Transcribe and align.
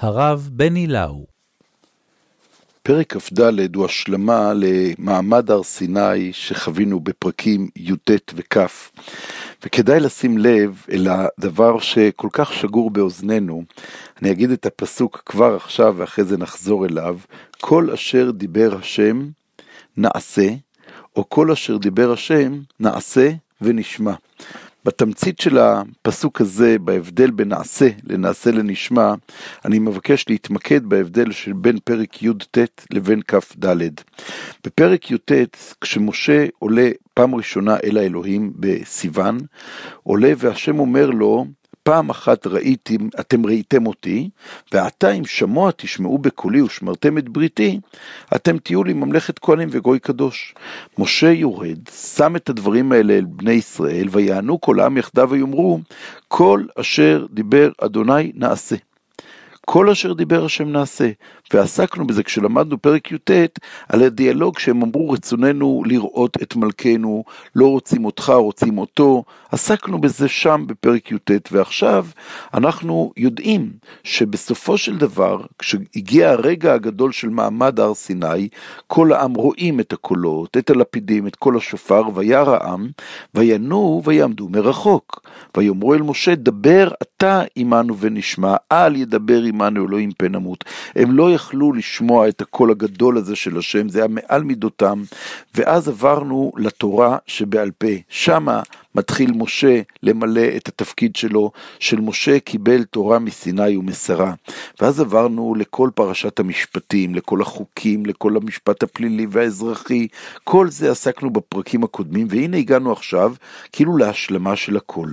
הרב 0.00 0.48
בני 0.52 0.86
לאו. 0.86 1.26
פרק 2.82 3.16
כ"ד 3.16 3.74
הוא 3.76 3.84
השלמה 3.84 4.52
למעמד 4.56 5.50
הר 5.50 5.62
סיני 5.62 6.32
שחווינו 6.32 7.00
בפרקים 7.00 7.68
י"ט 7.76 8.10
וכ', 8.34 8.56
וכדאי 9.64 10.00
לשים 10.00 10.38
לב 10.38 10.84
אל 10.92 11.08
הדבר 11.08 11.78
שכל 11.78 12.28
כך 12.32 12.52
שגור 12.52 12.90
באוזנינו. 12.90 13.62
אני 14.22 14.30
אגיד 14.30 14.50
את 14.50 14.66
הפסוק 14.66 15.22
כבר 15.26 15.56
עכשיו 15.56 15.94
ואחרי 15.96 16.24
זה 16.24 16.36
נחזור 16.38 16.86
אליו. 16.86 17.18
כל 17.60 17.90
אשר 17.90 18.30
דיבר 18.30 18.76
השם 18.78 19.28
נעשה, 19.96 20.48
או 21.16 21.28
כל 21.28 21.50
אשר 21.50 21.76
דיבר 21.76 22.12
השם 22.12 22.60
נעשה 22.80 23.30
ונשמע. 23.60 24.14
בתמצית 24.84 25.40
של 25.40 25.58
הפסוק 25.58 26.40
הזה, 26.40 26.76
בהבדל 26.78 27.30
בין 27.30 27.48
נעשה 27.48 27.88
לנעשה 28.04 28.50
לנשמע, 28.50 29.14
אני 29.64 29.78
מבקש 29.78 30.24
להתמקד 30.28 30.86
בהבדל 30.86 31.32
של 31.32 31.52
בין 31.52 31.78
פרק 31.84 32.22
י"ט 32.22 32.58
לבין 32.90 33.20
כ"ד. 33.28 33.76
בפרק 34.66 35.10
י"ט, 35.10 35.32
כשמשה 35.80 36.46
עולה 36.58 36.90
פעם 37.14 37.34
ראשונה 37.34 37.76
אל 37.84 37.96
האלוהים 37.96 38.52
בסיוון, 38.56 39.38
עולה 40.02 40.32
והשם 40.38 40.78
אומר 40.78 41.10
לו, 41.10 41.46
פעם 41.82 42.10
אחת 42.10 42.46
ראיתם, 42.46 43.08
אתם 43.20 43.46
ראיתם 43.46 43.86
אותי, 43.86 44.30
ועתה 44.72 45.12
אם 45.12 45.24
שמוע 45.24 45.70
תשמעו 45.76 46.18
בקולי 46.18 46.62
ושמרתם 46.62 47.18
את 47.18 47.28
בריתי, 47.28 47.80
אתם 48.36 48.58
תהיו 48.58 48.84
לי 48.84 48.92
ממלכת 48.92 49.38
כהנים 49.38 49.68
וגוי 49.72 49.98
קדוש. 49.98 50.54
משה 50.98 51.30
יורד, 51.30 51.78
שם 52.14 52.36
את 52.36 52.48
הדברים 52.48 52.92
האלה 52.92 53.12
אל 53.12 53.24
בני 53.24 53.52
ישראל, 53.52 54.08
ויענו 54.10 54.60
כל 54.60 54.80
העם 54.80 54.96
יחדיו 54.96 55.30
ויאמרו, 55.30 55.80
כל 56.28 56.64
אשר 56.80 57.26
דיבר 57.30 57.70
אדוני 57.78 58.32
נעשה. 58.34 58.76
כל 59.72 59.90
אשר 59.90 60.12
דיבר 60.12 60.44
השם 60.44 60.68
נעשה. 60.68 61.10
ועסקנו 61.52 62.06
בזה 62.06 62.22
כשלמדנו 62.22 62.82
פרק 62.82 63.12
י"ט, 63.12 63.30
על 63.88 64.02
הדיאלוג 64.02 64.58
שהם 64.58 64.82
אמרו 64.82 65.10
רצוננו 65.10 65.82
לראות 65.86 66.36
את 66.42 66.56
מלכנו, 66.56 67.24
לא 67.56 67.66
רוצים 67.66 68.04
אותך, 68.04 68.32
רוצים 68.36 68.78
אותו. 68.78 69.24
עסקנו 69.52 70.00
בזה 70.00 70.28
שם 70.28 70.64
בפרק 70.66 71.12
י"ט, 71.12 71.30
ועכשיו 71.52 72.06
אנחנו 72.54 73.12
יודעים 73.16 73.70
שבסופו 74.04 74.78
של 74.78 74.98
דבר, 74.98 75.40
כשהגיע 75.58 76.30
הרגע 76.30 76.74
הגדול 76.74 77.12
של 77.12 77.28
מעמד 77.28 77.80
הר 77.80 77.94
סיני, 77.94 78.48
כל 78.86 79.12
העם 79.12 79.34
רואים 79.34 79.80
את 79.80 79.92
הקולות, 79.92 80.56
את 80.56 80.70
הלפידים, 80.70 81.26
את 81.26 81.36
כל 81.36 81.56
השופר, 81.56 82.02
וירא 82.14 82.56
העם, 82.60 82.88
וינו 83.34 84.02
ויעמדו 84.04 84.48
מרחוק. 84.48 85.20
ויאמרו 85.56 85.94
אל 85.94 86.02
משה, 86.02 86.34
דבר 86.34 86.88
אתה 87.02 87.42
עמנו 87.56 87.96
ונשמע, 87.98 88.54
אל 88.72 88.96
ידבר 88.96 89.42
עמנו 89.42 89.59
אלוהים 89.66 90.10
פן 90.18 90.32
נמות. 90.32 90.64
הם 90.96 91.12
לא 91.12 91.32
יכלו 91.32 91.72
לשמוע 91.72 92.28
את 92.28 92.40
הקול 92.40 92.70
הגדול 92.70 93.18
הזה 93.18 93.36
של 93.36 93.58
השם, 93.58 93.88
זה 93.88 93.98
היה 93.98 94.08
מעל 94.08 94.42
מידותם, 94.42 95.02
ואז 95.54 95.88
עברנו 95.88 96.52
לתורה 96.56 97.16
שבעל 97.26 97.70
פה. 97.78 97.86
שמה 98.08 98.62
מתחיל 98.94 99.32
משה 99.34 99.80
למלא 100.02 100.46
את 100.56 100.68
התפקיד 100.68 101.16
שלו, 101.16 101.50
של 101.78 102.00
משה 102.00 102.40
קיבל 102.40 102.84
תורה 102.84 103.18
מסיני 103.18 103.76
ומסרה. 103.76 104.34
ואז 104.80 105.00
עברנו 105.00 105.54
לכל 105.58 105.90
פרשת 105.94 106.40
המשפטים, 106.40 107.14
לכל 107.14 107.42
החוקים, 107.42 108.06
לכל 108.06 108.36
המשפט 108.36 108.82
הפלילי 108.82 109.26
והאזרחי, 109.30 110.08
כל 110.44 110.68
זה 110.68 110.90
עסקנו 110.90 111.30
בפרקים 111.30 111.84
הקודמים, 111.84 112.26
והנה 112.30 112.56
הגענו 112.56 112.92
עכשיו 112.92 113.34
כאילו 113.72 113.96
להשלמה 113.96 114.56
של 114.56 114.76
הכל. 114.76 115.08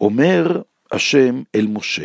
אומר 0.00 0.62
השם 0.92 1.42
אל 1.54 1.66
משה, 1.66 2.04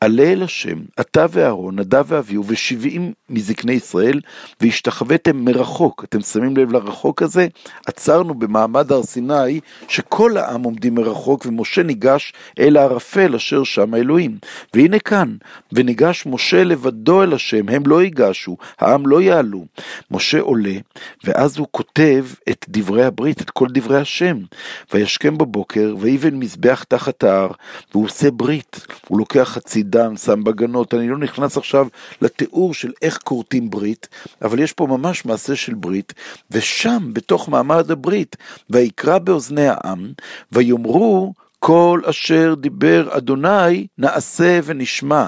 עלה 0.00 0.22
אל 0.22 0.42
השם, 0.42 0.78
אתה 1.00 1.26
ואהרון, 1.30 1.78
נדב 1.78 2.04
ואביהו 2.06 2.44
ושבעים 2.46 3.12
מזקני 3.30 3.72
ישראל, 3.72 4.20
והשתחוויתם 4.60 5.36
מרחוק. 5.36 6.04
אתם 6.04 6.20
שמים 6.20 6.56
לב 6.56 6.72
לרחוק 6.72 7.22
הזה? 7.22 7.46
עצרנו 7.86 8.34
במעמד 8.34 8.92
הר 8.92 9.02
סיני, 9.02 9.60
שכל 9.88 10.36
העם 10.36 10.62
עומדים 10.62 10.94
מרחוק, 10.94 11.46
ומשה 11.46 11.82
ניגש 11.82 12.32
אל 12.58 12.76
הערפל 12.76 13.34
אשר 13.34 13.64
שם 13.64 13.94
האלוהים. 13.94 14.38
והנה 14.74 14.98
כאן, 14.98 15.36
וניגש 15.72 16.26
משה 16.26 16.64
לבדו 16.64 17.22
אל 17.22 17.32
השם, 17.32 17.68
הם 17.68 17.82
לא 17.86 18.02
ייגשו, 18.02 18.56
העם 18.78 19.06
לא 19.06 19.20
יעלו. 19.22 19.64
משה 20.10 20.40
עולה, 20.40 20.74
ואז 21.24 21.58
הוא 21.58 21.66
כותב 21.70 22.26
את 22.50 22.64
דברי 22.68 23.04
הברית, 23.04 23.40
את 23.40 23.50
כל 23.50 23.68
דברי 23.70 24.00
השם. 24.00 24.36
וישכם 24.92 25.38
בבוקר, 25.38 25.94
ויבן 25.98 26.34
מזבח 26.34 26.84
תחת 26.88 27.24
ההר, 27.24 27.50
והוא 27.92 28.04
עושה 28.04 28.30
ברית. 28.30 28.86
הוא 29.08 29.18
לוקח 29.18 29.48
חצי 29.52 29.85
דם, 29.90 30.16
שם 30.16 30.44
בגנות, 30.44 30.94
אני 30.94 31.08
לא 31.08 31.18
נכנס 31.18 31.56
עכשיו 31.56 31.86
לתיאור 32.22 32.74
של 32.74 32.92
איך 33.02 33.18
כורתים 33.24 33.70
ברית, 33.70 34.08
אבל 34.42 34.58
יש 34.58 34.72
פה 34.72 34.86
ממש 34.86 35.24
מעשה 35.24 35.56
של 35.56 35.74
ברית, 35.74 36.14
ושם, 36.50 37.10
בתוך 37.12 37.48
מעמד 37.48 37.90
הברית, 37.90 38.36
ויקרא 38.70 39.18
באוזני 39.18 39.68
העם, 39.68 40.12
ויאמרו 40.52 41.34
כל 41.58 42.00
אשר 42.04 42.54
דיבר 42.54 43.08
אדוני 43.16 43.86
נעשה 43.98 44.60
ונשמע. 44.64 45.26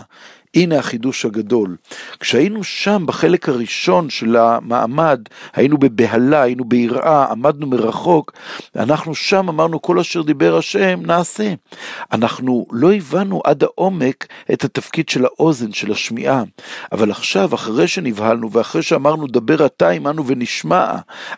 הנה 0.58 0.78
החידוש 0.78 1.24
הגדול. 1.24 1.76
כשהיינו 2.20 2.64
שם 2.64 3.04
בחלק 3.06 3.48
הראשון 3.48 4.10
של 4.10 4.36
המעמד, 4.36 5.20
היינו 5.54 5.78
בבהלה, 5.78 6.42
היינו 6.42 6.64
ביראה, 6.64 7.26
עמדנו 7.30 7.66
מרחוק, 7.66 8.32
אנחנו 8.76 9.14
שם 9.14 9.48
אמרנו 9.48 9.82
כל 9.82 9.98
אשר 9.98 10.22
דיבר 10.22 10.56
השם 10.56 11.00
נעשה. 11.02 11.54
אנחנו 12.12 12.66
לא 12.72 12.92
הבנו 12.92 13.40
עד 13.44 13.62
העומק 13.62 14.26
את 14.52 14.64
התפקיד 14.64 15.08
של 15.08 15.24
האוזן, 15.24 15.72
של 15.72 15.92
השמיעה, 15.92 16.42
אבל 16.92 17.10
עכשיו, 17.10 17.54
אחרי 17.54 17.88
שנבהלנו 17.88 18.52
ואחרי 18.52 18.82
שאמרנו 18.82 19.26
דבר 19.26 19.66
אתה 19.66 19.88
עמנו 19.88 20.26
ונשמע, 20.26 20.94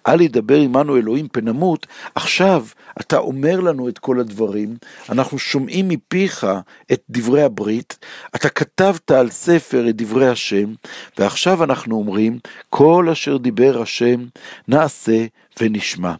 אל 0.09 0.21
ידבר 0.21 0.59
עמנו 0.61 0.97
אלוהים 0.97 1.29
פנמות, 1.33 1.87
עכשיו 2.15 2.65
אתה 3.01 3.19
אומר 3.19 3.61
לנו 3.61 3.89
את 3.89 3.99
כל 3.99 4.21
הדברים, 4.21 4.77
אנחנו 5.09 5.39
שומעים 5.39 5.89
מפיך 5.89 6.47
את 6.93 7.03
דברי 7.11 7.43
הברית, 7.43 7.99
אתה 8.35 8.49
כתבת 8.49 9.10
על 9.19 9.31
ספר 9.31 9.89
את 9.89 9.97
דברי 9.97 10.29
השם, 10.29 10.75
ועכשיו 11.19 11.65
אנחנו 11.65 11.97
אומרים, 11.97 12.39
כל 12.71 13.09
אשר 13.13 13.37
דיבר 13.37 13.83
השם 13.83 14.25
נעשה 14.69 15.27
ונשמע. 15.61 16.15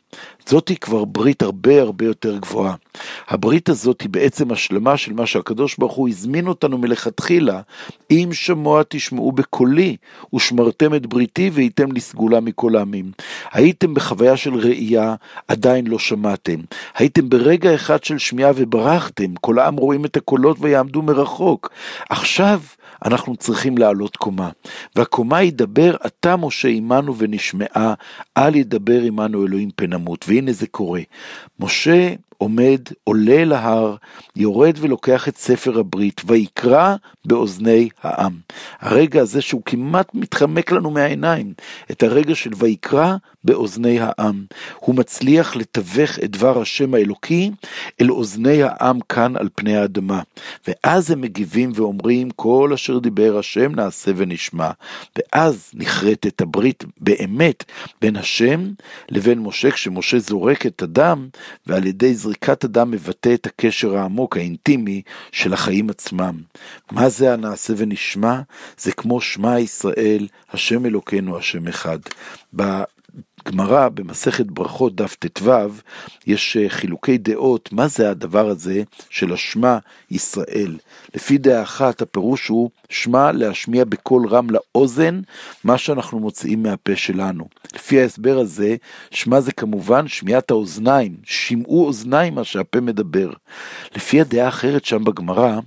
זאתי 0.51 0.77
כבר 0.77 1.05
ברית 1.05 1.43
הרבה 1.43 1.81
הרבה 1.81 2.05
יותר 2.05 2.39
גבוהה. 2.39 2.75
הברית 3.29 3.69
הזאת 3.69 4.01
היא 4.01 4.11
בעצם 4.11 4.51
השלמה 4.51 4.97
של 4.97 5.13
מה 5.13 5.27
שהקדוש 5.27 5.77
ברוך 5.79 5.93
הוא 5.93 6.09
הזמין 6.09 6.47
אותנו 6.47 6.79
מלכתחילה, 6.79 7.61
אם 8.11 8.29
שמוע 8.33 8.83
תשמעו 8.89 9.33
בקולי, 9.33 9.97
ושמרתם 10.35 10.95
את 10.95 11.07
בריתי 11.07 11.51
והייתם 11.53 11.93
לי 11.93 12.01
סגולה 12.01 12.41
מכל 12.41 12.77
העמים. 12.77 13.11
הייתם 13.53 13.95
בחוויה 13.95 14.37
של 14.37 14.55
ראייה, 14.55 15.15
עדיין 15.49 15.87
לא 15.87 15.99
שמעתם. 15.99 16.61
הייתם 16.97 17.29
ברגע 17.29 17.75
אחד 17.75 18.05
של 18.05 18.19
שמיעה 18.19 18.51
וברחתם, 18.57 19.35
כל 19.41 19.59
העם 19.59 19.77
רואים 19.77 20.05
את 20.05 20.17
הקולות 20.17 20.57
ויעמדו 20.61 21.03
מרחוק. 21.03 21.71
עכשיו 22.11 22.61
אנחנו 23.05 23.37
צריכים 23.37 23.79
לעלות 23.79 24.17
קומה. 24.17 24.51
והקומה 24.97 25.43
ידבר, 25.43 25.97
אתה 26.07 26.37
משה 26.37 26.69
עמנו 26.69 27.17
ונשמעה, 27.17 27.95
אל 28.37 28.55
ידבר 28.57 29.03
עמנו 29.03 29.47
אלוהים 29.47 29.71
פן 29.77 29.93
נמות. 29.93 30.25
והנה 30.41 30.53
זה 30.53 30.67
קורה. 30.67 31.01
משה 31.61 32.15
עומד, 32.41 32.81
עולה 33.05 33.45
להר, 33.45 33.97
יורד 34.37 34.77
ולוקח 34.81 35.29
את 35.29 35.37
ספר 35.37 35.79
הברית, 35.79 36.23
ויקרא 36.27 36.97
באוזני 37.25 37.89
העם. 38.03 38.33
הרגע 38.81 39.23
הזה 39.23 39.41
שהוא 39.41 39.63
כמעט 39.65 40.15
מתחמק 40.15 40.73
לנו 40.73 40.91
מהעיניים, 40.91 41.53
את 41.91 42.03
הרגע 42.03 42.35
של 42.35 42.51
ויקרא 42.57 43.17
באוזני 43.45 43.99
העם. 44.01 44.45
הוא 44.79 44.95
מצליח 44.95 45.57
לתווך 45.57 46.19
את 46.19 46.31
דבר 46.31 46.61
השם 46.61 46.95
האלוקי 46.95 47.51
אל 48.01 48.11
אוזני 48.11 48.63
העם 48.63 49.01
כאן 49.09 49.37
על 49.37 49.49
פני 49.55 49.77
האדמה. 49.77 50.23
ואז 50.69 51.11
הם 51.11 51.21
מגיבים 51.21 51.73
ואומרים, 51.75 52.31
כל 52.31 52.71
אשר 52.75 52.99
דיבר 52.99 53.39
השם 53.39 53.75
נעשה 53.75 54.11
ונשמע. 54.17 54.71
ואז 55.19 55.71
נכרתת 55.75 56.41
הברית 56.41 56.85
באמת 57.01 57.65
בין 58.01 58.17
השם 58.17 58.71
לבין 59.09 59.39
משה, 59.39 59.71
כשמשה 59.71 60.19
זורק 60.19 60.67
את 60.67 60.83
הדם, 60.83 61.29
ועל 61.67 61.87
ידי 61.87 62.15
זריקת 62.31 62.65
הדם 62.65 62.91
מבטא 62.91 63.35
את 63.35 63.47
הקשר 63.47 63.97
העמוק, 63.97 64.37
האינטימי, 64.37 65.03
של 65.33 65.53
החיים 65.53 65.91
עצמם. 65.91 66.41
מה 66.93 67.09
זה 67.09 67.33
הנעשה 67.33 67.73
ונשמע? 67.77 68.41
זה 68.79 68.93
כמו 68.93 69.21
שמע 69.21 69.61
ישראל, 69.61 70.29
השם 70.51 70.87
אלוקינו, 70.87 71.39
השם 71.39 71.69
אחד. 71.69 71.99
בגמרא, 73.45 73.89
במסכת 73.89 74.47
ברכות, 74.47 74.97
דף 74.97 75.15
ט"ו, 75.15 75.51
יש 76.27 76.57
אה, 76.57 76.69
חילוקי 76.69 77.19
דעות, 77.19 77.73
מה 77.73 77.89
זה 77.89 78.11
הדבר 78.11 78.49
הזה 78.49 78.83
של 79.11 79.33
השמע 79.33 79.79
ישראל. 80.11 80.77
לפי 81.15 81.39
דעה 81.39 81.63
אחת, 81.63 82.03
הפירוש 82.03 82.49
הוא 82.49 82.71
שמע 82.89 83.33
להשמיע 83.33 83.85
בקול 83.85 84.29
רם 84.29 84.47
לאוזן 84.51 85.21
מה 85.65 85.79
שאנחנו 85.79 86.19
מוציאים 86.19 86.63
מהפה 86.63 86.97
שלנו. 86.97 87.49
לפי 87.75 88.01
ההסבר 88.01 88.39
הזה, 88.39 88.77
שמע 89.11 89.41
זה 89.41 89.53
כמובן 89.53 90.09
שמיעת 90.09 90.51
האוזניים, 90.51 91.17
שמעו 91.25 91.87
אוזניים 91.87 92.35
מה 92.35 92.45
שהפה 92.45 92.81
מדבר. 92.81 93.31
לפי 93.97 94.21
הדעה 94.21 94.47
האחרת 94.47 94.85
שם 94.85 95.05
בגמרא, 95.05 95.59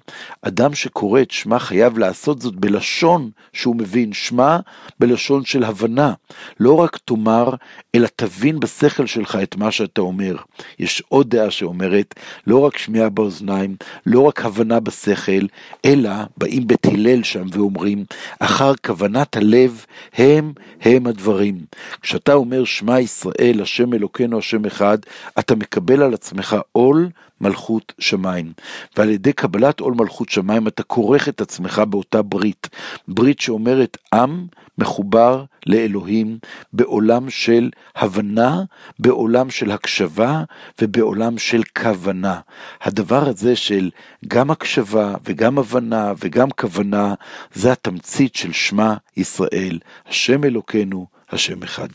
אדם 0.42 0.74
שקורא 0.74 1.22
את 1.22 1.32
שמע 1.32 1.60
חייב 1.60 1.98
לעשות 1.98 2.42
זאת 2.42 2.56
בלשון 2.56 3.30
שהוא 3.54 3.76
מבין, 3.76 4.14
שמע 4.14 4.58
בלשון 5.00 5.46
של 5.46 5.64
הבנה. 5.64 6.14
לא 6.60 6.80
רק 6.80 6.98
תאמר, 7.06 7.50
אלא 7.96 8.08
תבין 8.16 8.60
בשכל 8.60 9.06
שלך 9.06 9.38
את 9.44 9.56
מה 9.56 9.72
שאתה 9.72 10.02
אומר. 10.02 10.36
יש 10.80 11.04
עוד 11.10 11.30
דעה 11.30 11.52
שאומרת, 11.52 12.16
לא 12.48 12.60
רק 12.60 12.78
שמיעה 12.78 13.10
באוזניים, 13.10 13.76
לא 14.06 14.20
רק 14.20 14.46
הבנה 14.46 14.80
בשכל, 14.80 15.46
אלא 15.86 16.10
באים 16.38 16.68
בית 16.68 16.86
הלל 16.86 17.24
שם 17.24 17.46
ואומרים, 17.52 18.06
אחר 18.40 18.74
כוונת 18.86 19.38
הלב 19.38 19.86
הם 20.14 20.54
הם 20.82 21.08
הדברים. 21.08 21.66
כשאתה 22.02 22.34
אומר 22.34 22.64
שמע 22.66 23.00
ישראל, 23.00 23.60
השם 23.62 23.94
אלוקינו, 23.94 24.38
השם 24.38 24.66
אחד, 24.66 24.98
אתה 25.40 25.56
מקבל 25.56 26.02
על 26.02 26.14
עצמך 26.14 26.56
עול 26.72 27.10
מלכות 27.42 27.94
שמיים. 28.00 28.54
ועל 28.98 29.10
ידי 29.10 29.34
קבלת 29.34 29.80
עול 29.80 29.94
מלכות 29.98 30.30
שמיים 30.30 30.68
אתה 30.68 30.84
כורך 30.84 31.30
את 31.30 31.42
עצמך 31.42 31.82
באותה 31.90 32.22
ברית. 32.22 32.70
ברית 33.08 33.40
שאומרת 33.40 33.98
עם 34.14 34.46
מחובר 34.78 35.44
לאלוהים 35.66 36.38
בעולם 36.74 37.30
של 37.30 37.70
הבנה, 37.96 38.64
בעולם 39.00 39.50
של 39.50 39.72
הקשבה 39.72 40.44
ובעולם 40.82 41.38
של 41.38 41.62
כוונה. 41.78 42.40
הדבר 42.82 43.30
הזה 43.30 43.56
של 43.56 43.90
גם 44.28 44.52
הקשבה 44.52 45.16
וגם 45.26 45.60
הבנה 45.60 46.14
וגם 46.20 46.52
כוונה, 46.52 47.14
זה 47.54 47.72
התמצית 47.72 48.36
של 48.36 48.52
שמע 48.52 48.94
ישראל, 49.18 49.80
השם 50.08 50.44
אלוקינו, 50.44 51.08
השם 51.30 51.64
אחד. 51.64 51.90